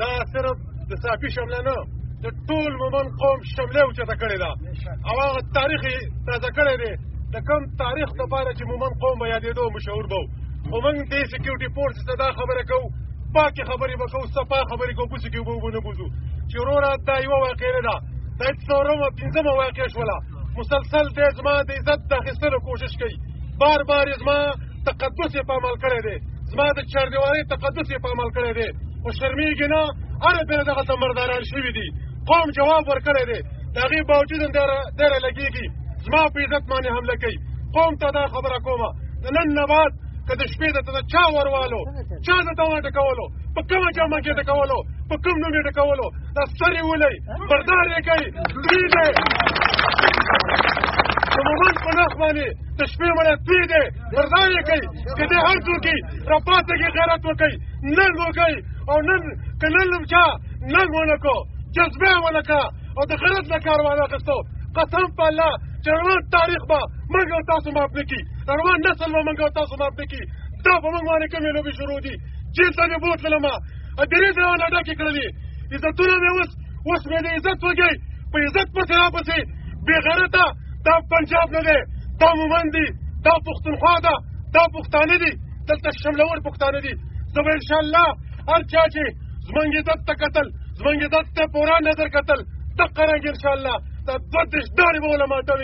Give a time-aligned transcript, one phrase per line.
[0.00, 0.56] دا صرف
[0.90, 1.76] د صافي شمله نه
[2.24, 4.50] د ټول مومن قوم شمله اوچته کړې ده
[5.08, 6.90] او هغه تاریخ یې تازه کړی دی
[7.34, 10.22] د کوم تاریخ دپاره چې مومن قوم به یادېدو مشهور به
[10.70, 12.90] خو موږ دې سکیورټي فورس ته دا خبره کوو
[13.36, 16.06] پاکې خبرې به کوو صفا خبرې کوو پوڅې کې اوبه نه بوځو
[16.50, 17.96] چې وروره دا یوه واقع نه ده
[18.40, 20.16] دا څلورمه پنځمه واقع شوله
[20.58, 23.16] مسلسل دی زما د عزت د اخیستلو کوشش کوي
[23.62, 24.38] بار بار زما
[24.88, 26.16] تقدس یې په عمل کړی دی
[26.54, 28.68] زما د چاردیوالۍ تقدس یې په عمل کړی دی
[29.06, 29.80] خو شرمېږي نه
[30.24, 31.86] هره پېره دغسې مرداران شوي دي
[32.30, 33.38] قوم جواب ورکړی دی
[33.74, 34.50] د هغې باوجود هم
[34.98, 35.64] ډېره لګېږي
[36.06, 37.36] زما په عزت باندې حمله کوي
[37.76, 38.88] قوم ته دا خبره کومه
[39.22, 39.92] د نن نه بعد
[40.28, 41.80] که د شپې ته د چا وروالو
[42.26, 43.24] چا د دوا ټکولو
[43.56, 44.76] په کومه جامه کې ټکولو
[45.10, 46.06] په کوم نوم یې ټکولو
[46.38, 47.14] دا سر یې ولئ
[47.50, 48.28] بردار یې کوي
[48.62, 49.08] دوی دی
[51.34, 52.46] د مومن په نخ باندې
[52.78, 53.84] د شپې مړه دوی دی
[54.16, 54.86] بردار یې کوي
[55.18, 55.84] که دې هر څوک
[56.34, 57.54] رپاته کې غیرت وکړي
[57.98, 58.58] ننګ وکړي
[58.90, 59.20] او نن
[59.60, 60.22] که نن هم چا
[60.72, 61.36] ننګ ونه کړو
[61.76, 62.62] جذبه یې ونه کړه
[62.98, 64.36] او د غیرت نه کار وانه اخېستو
[64.76, 65.52] قسم په الله
[65.82, 66.80] چې روان تاریخ به
[67.12, 68.20] موږ او تاسو معاف نه کړي
[68.58, 70.22] روان نسل به موږ او تاسو معاف نه کړي
[70.64, 72.14] دا په موږ باندې کومې لوبې شروع دي
[72.56, 73.44] چین ته مې بوتلم
[74.12, 75.26] درې زره نه ډکې کړلې
[75.74, 76.50] عزتونه مې اوس
[76.90, 77.92] اوس مې د عزت وږی
[78.32, 79.38] په عزت پسې راپسې
[79.86, 80.44] بې غیرته
[80.86, 81.78] دا پنجاب نه دی
[82.20, 82.86] دا مومن دی
[83.26, 84.14] دا پښتونخوا ده
[84.56, 85.30] دا پښتانه دي
[85.68, 86.92] دلته شملور پښتانه دي
[87.34, 88.06] زه به انشاءالله
[88.52, 89.02] هر چا چې
[89.48, 90.46] زمونږ عزت ته کتل
[90.78, 92.40] زمونږ عزت ته پوره نظر کتل
[92.80, 93.76] دقه رنګ انشاءالله
[94.08, 95.56] دا دوه دېرش دانې به علما ته